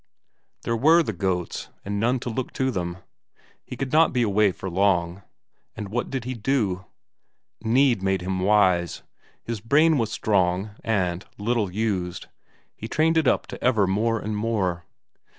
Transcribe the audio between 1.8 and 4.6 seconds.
and none to look to them; he could not be away